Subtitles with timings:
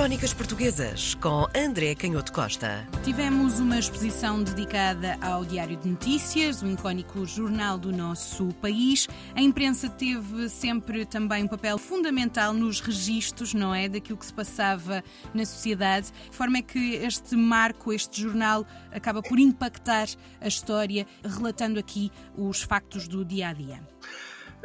[0.00, 2.88] Crónicas Portuguesas com André Canhoto Costa.
[3.04, 9.06] Tivemos uma exposição dedicada ao Diário de Notícias, o icónico jornal do nosso país.
[9.34, 14.32] A imprensa teve sempre também um papel fundamental nos registros, não é, daquilo que se
[14.32, 16.10] passava na sociedade.
[16.30, 20.08] De forma é que este marco, este jornal, acaba por impactar
[20.40, 23.80] a história, relatando aqui os factos do dia a dia.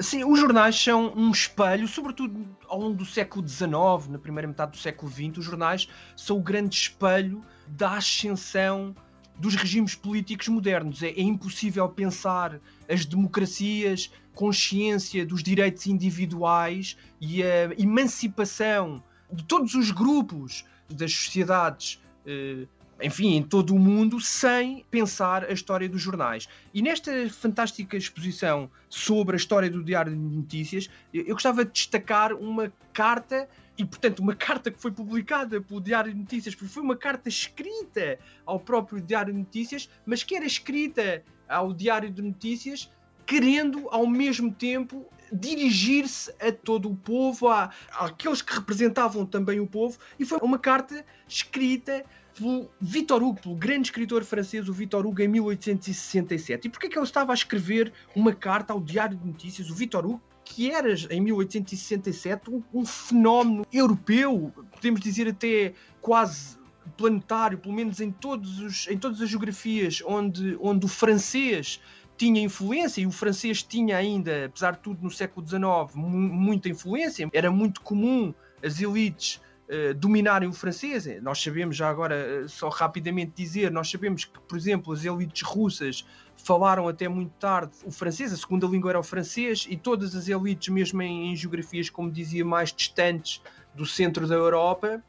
[0.00, 4.72] Sim, os jornais são um espelho, sobretudo ao longo do século XIX, na primeira metade
[4.72, 8.94] do século XX, os jornais são o grande espelho da ascensão
[9.38, 11.02] dos regimes políticos modernos.
[11.02, 19.74] É, é impossível pensar as democracias, consciência dos direitos individuais e a emancipação de todos
[19.74, 22.66] os grupos das sociedades eh,
[23.02, 26.48] enfim, em todo o mundo, sem pensar a história dos jornais.
[26.72, 32.32] E nesta fantástica exposição sobre a história do Diário de Notícias, eu gostava de destacar
[32.32, 36.82] uma carta, e portanto uma carta que foi publicada pelo Diário de Notícias, porque foi
[36.82, 42.22] uma carta escrita ao próprio Diário de Notícias, mas que era escrita ao Diário de
[42.22, 42.90] Notícias
[43.26, 49.66] querendo ao mesmo tempo dirigir-se a todo o povo, a, àqueles que representavam também o
[49.66, 52.04] povo, e foi uma carta escrita
[52.36, 56.66] pelo Victor Hugo, pelo grande escritor francês, o Victor Hugo, em 1867.
[56.66, 60.04] E porquê que ele estava a escrever uma carta ao Diário de Notícias, o Victor
[60.04, 66.56] Hugo, que era em 1867 um, um fenómeno europeu, podemos dizer até quase
[66.96, 71.80] planetário, pelo menos em, todos os, em todas as geografias onde, onde o francês
[72.16, 75.62] tinha influência e o francês tinha ainda, apesar de tudo, no século XIX,
[75.94, 77.28] muita influência.
[77.32, 78.32] Era muito comum
[78.62, 81.06] as elites uh, dominarem o francês.
[81.22, 85.42] Nós sabemos, já agora, uh, só rapidamente dizer, nós sabemos que, por exemplo, as elites
[85.42, 90.14] russas falaram até muito tarde o francês, a segunda língua era o francês, e todas
[90.14, 93.40] as elites, mesmo em, em geografias, como dizia, mais distantes
[93.74, 95.02] do centro da Europa,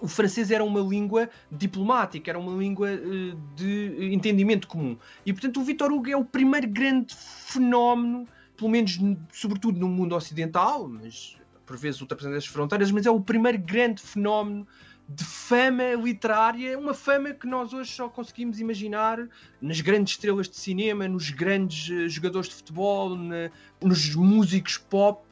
[0.00, 4.96] o francês era uma língua diplomática, era uma língua uh, de entendimento comum.
[5.24, 8.26] E, portanto, o Victor Hugo é o primeiro grande fenómeno,
[8.56, 8.98] pelo menos,
[9.32, 14.00] sobretudo no mundo ocidental, mas por vezes ultrapassando as fronteiras, mas é o primeiro grande
[14.00, 14.66] fenómeno
[15.08, 19.28] de fama literária, uma fama que nós hoje só conseguimos imaginar
[19.60, 23.50] nas grandes estrelas de cinema, nos grandes uh, jogadores de futebol, na,
[23.80, 25.25] nos músicos pop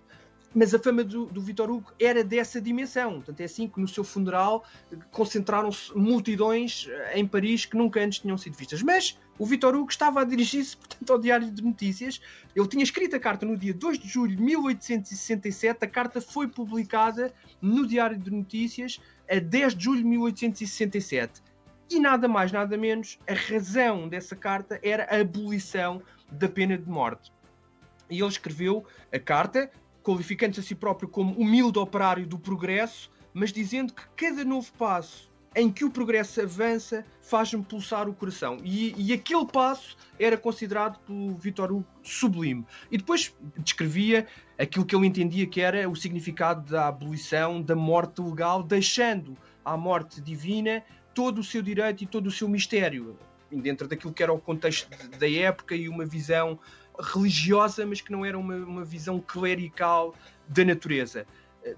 [0.55, 3.15] mas a fama do, do Vitor Hugo era dessa dimensão.
[3.15, 4.65] Portanto, é assim que no seu funeral
[5.11, 8.83] concentraram-se multidões eh, em Paris que nunca antes tinham sido vistas.
[8.83, 12.21] Mas o Vitor Hugo estava a dirigir-se, portanto, ao Diário de Notícias.
[12.55, 15.85] Ele tinha escrito a carta no dia 2 de julho de 1867.
[15.85, 21.43] A carta foi publicada no Diário de Notícias a 10 de julho de 1867.
[21.91, 26.01] E nada mais, nada menos, a razão dessa carta era a abolição
[26.31, 27.33] da pena de morte.
[28.09, 29.71] E ele escreveu a carta,
[30.05, 35.33] qualificando-se a si próprio como humilde operário do progresso, mas dizendo que cada novo passo
[35.57, 38.59] em que o progresso avança faz-me pulsar o coração.
[38.65, 42.67] E, e, aquele passo era considerado pelo Vitor Hugo sublime.
[42.91, 44.27] E depois descrevia
[44.59, 49.77] aquilo que ele entendia que era o significado da abolição da morte legal, deixando à
[49.77, 50.83] morte divina
[51.15, 53.17] todo o seu direito e todo o seu mistério,
[53.51, 56.59] dentro daquilo que era o contexto da época e uma visão
[56.99, 60.15] religiosa, mas que não era uma, uma visão clerical
[60.49, 61.27] da natureza.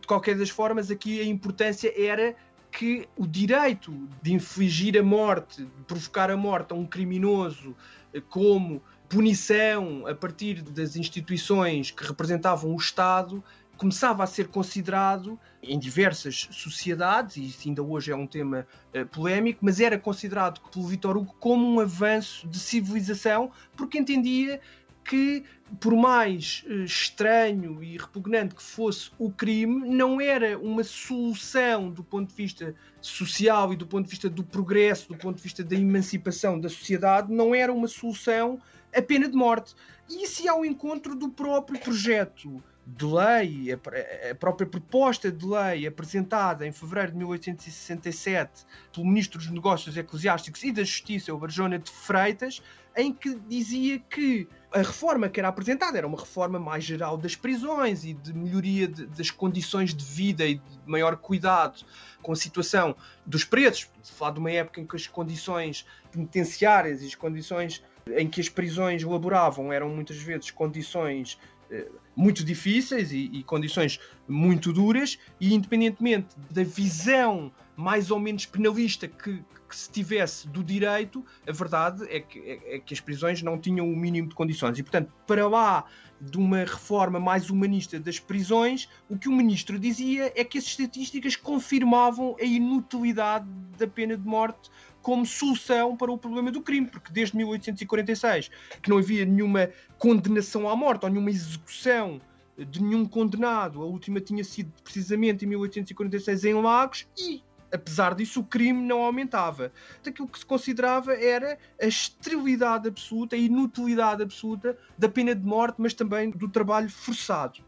[0.01, 2.35] De qualquer das formas, aqui a importância era
[2.71, 7.75] que o direito de infligir a morte, de provocar a morte a um criminoso
[8.13, 13.43] eh, como punição a partir das instituições que representavam o Estado
[13.77, 19.07] começava a ser considerado em diversas sociedades, e isso ainda hoje é um tema uh,
[19.07, 24.61] polémico, mas era considerado pelo Vitor Hugo como um avanço de civilização, porque entendia
[25.07, 25.45] que,
[25.81, 32.03] por mais uh, estranho e repugnante que fosse o crime, não era uma solução do
[32.03, 35.63] ponto de vista social e do ponto de vista do progresso, do ponto de vista
[35.63, 38.61] da emancipação da sociedade, não era uma solução
[38.95, 39.75] a pena de morte.
[40.09, 46.65] E isso ao encontro do próprio projeto de lei, a, própria proposta de lei apresentada
[46.65, 51.91] em fevereiro de 1867 pelo Ministro dos Negócios Eclesiásticos e da Justiça, o Barjona de
[51.91, 52.63] Freitas,
[52.97, 57.37] em que dizia que a reforma que era apresentada era uma reforma mais geral das
[57.37, 61.85] prisões e de melhoria de, das condições de vida e de maior cuidado
[62.23, 63.89] com a situação dos presos.
[64.03, 67.85] Se falar de uma época em que as condições penitenciárias e as condições
[68.17, 71.39] em que as prisões laboravam eram muitas vezes condições
[71.71, 78.47] eh, muito difíceis e, e, condições muito duras, e independentemente da visão mais ou menos
[78.47, 83.01] penalista que, que se tivesse do direito, a verdade é que, é, é que as
[83.01, 84.79] prisões não tinham o mínimo de condições.
[84.79, 85.85] E, portanto, para lá
[86.21, 90.65] de uma reforma mais humanista das prisões, o que o ministro dizia é que as
[90.65, 93.47] estatísticas confirmavam a inutilidade
[93.77, 94.71] da pena de morte
[95.03, 98.51] como solução para o problema do crime, porque desde 1846
[98.83, 102.21] que não havia nenhuma condenação à morte ou nenhuma execução
[102.57, 107.43] de nenhum condenado, a última tinha sido precisamente em 1846 em Lagos e
[107.73, 109.73] apesar disso, o crime não aumentava.
[110.07, 115.77] Aquilo que se considerava era a esterilidade absoluta, a inutilidade absoluta da pena de morte,
[115.79, 117.61] mas também do trabalho forçado.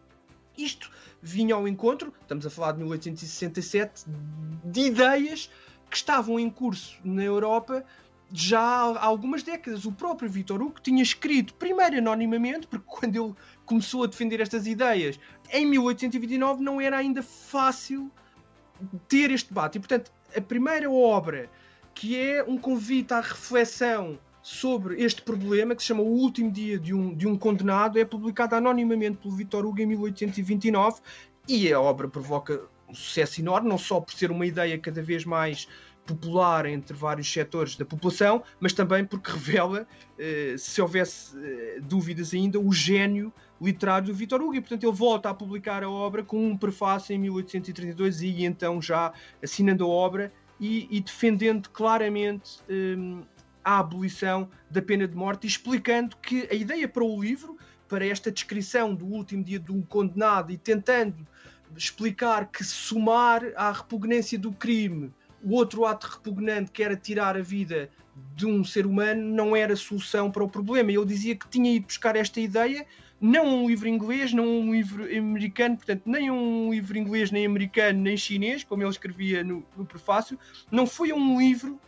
[0.56, 0.90] Isto
[1.22, 4.04] vinha ao encontro, estamos a falar de 1867,
[4.64, 5.50] de ideias
[5.88, 7.84] que estavam em curso na Europa
[8.32, 9.84] já há algumas décadas.
[9.84, 13.34] O próprio Victor Hugo tinha escrito, primeiro anonimamente, porque quando ele
[13.64, 15.18] começou a defender estas ideias,
[15.50, 18.10] em 1829 não era ainda fácil
[19.08, 19.76] ter este debate.
[19.76, 21.50] E, portanto, a primeira obra
[21.94, 26.78] que é um convite à reflexão sobre este problema, que se chama O Último Dia
[26.78, 31.00] de um, de um Condenado, é publicada anonimamente pelo Victor Hugo em 1829
[31.48, 35.24] e a obra provoca um sucesso enorme, não só por ser uma ideia cada vez
[35.24, 35.68] mais
[36.08, 39.86] popular entre vários setores da população, mas também porque revela,
[40.18, 44.54] eh, se houvesse eh, dúvidas ainda, o gênio literário do Vitor Hugo.
[44.54, 48.80] E, portanto, ele volta a publicar a obra com um prefácio em 1832 e então
[48.80, 49.12] já
[49.42, 52.96] assinando a obra e, e defendendo claramente eh,
[53.62, 58.32] a abolição da pena de morte explicando que a ideia para o livro, para esta
[58.32, 61.26] descrição do último dia de um condenado e tentando
[61.76, 65.12] explicar que somar à repugnância do crime
[65.42, 67.90] o outro ato repugnante que era tirar a vida
[68.34, 70.90] de um ser humano não era solução para o problema.
[70.90, 72.86] Ele dizia que tinha ido buscar esta ideia,
[73.20, 78.00] não um livro inglês, não um livro americano, portanto, nem um livro inglês, nem americano,
[78.00, 80.38] nem chinês, como ele escrevia no, no prefácio,
[80.70, 81.80] não foi um livro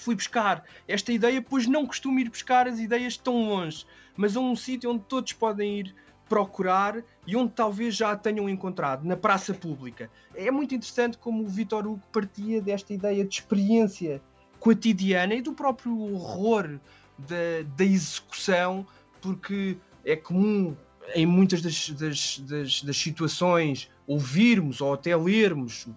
[0.00, 3.86] fui buscar esta ideia, pois não costumo ir buscar as ideias tão longe,
[4.16, 5.94] mas a um sítio onde todos podem ir
[6.30, 10.08] procurar e onde talvez já a tenham encontrado, na praça pública.
[10.32, 14.22] É muito interessante como o Vitor Hugo partia desta ideia de experiência
[14.60, 16.78] cotidiana e do próprio horror
[17.18, 18.86] da, da execução,
[19.20, 20.76] porque é comum
[21.16, 25.88] em muitas das, das, das, das situações ouvirmos ou até lermos,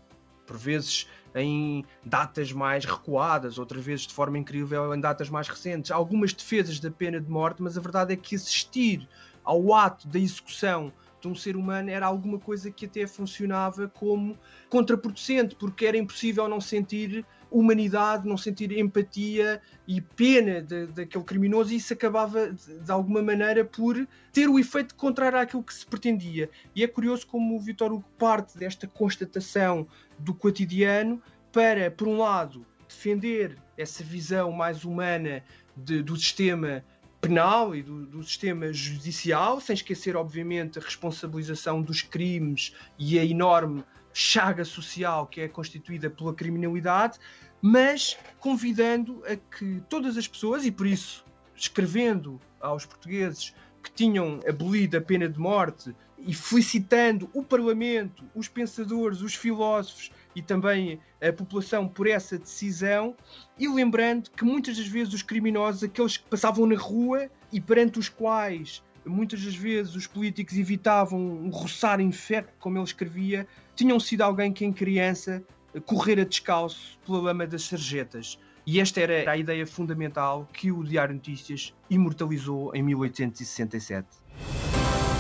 [0.48, 5.92] por vezes em datas mais recuadas, outras vezes de forma incrível em datas mais recentes,
[5.92, 9.08] algumas defesas da pena de morte, mas a verdade é que assistir
[9.44, 14.38] ao ato da execução de um ser humano era alguma coisa que até funcionava como
[14.70, 21.78] contraproducente, porque era impossível não sentir humanidade, não sentir empatia e pena daquele criminoso, e
[21.78, 26.50] isso acabava de, de, alguma maneira por ter o efeito contrário àquilo que se pretendia.
[26.76, 31.22] E é curioso como o Vitor Hugo parte desta constatação do cotidiano
[31.52, 35.44] para, por um lado, defender essa visão mais humana
[35.76, 36.84] de, do sistema
[37.22, 43.24] penal e do, do, sistema judicial, sem esquecer, obviamente, a responsabilização dos crimes e a
[43.24, 47.20] enorme chaga social que é constituída pela criminalidade,
[47.62, 51.26] mas convidando a que todas as pessoas, e por isso
[51.56, 58.48] escrevendo aos portugueses que tinham abolido a pena de morte e felicitando o Parlamento, os
[58.48, 63.16] pensadores, os filósofos e também a população por essa decisão,
[63.58, 68.00] e lembrando que muitas das vezes os criminosos, aqueles que passavam na rua e perante
[68.00, 74.00] os quais muitas das vezes os políticos evitavam um roçar infecto, como ele escrevia, tinham
[74.00, 75.44] sido alguém que em criança
[75.86, 78.40] correra descalço pela lama das sarjetas.
[78.66, 84.08] E esta era a ideia fundamental que o Diário Notícias imortalizou em 1867.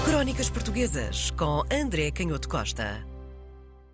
[0.06, 3.13] Crónicas Portuguesas com André Canhoto Costa.